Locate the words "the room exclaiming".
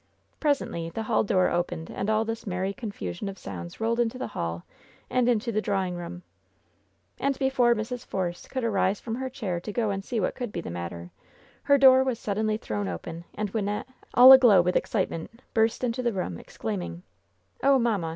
16.01-17.03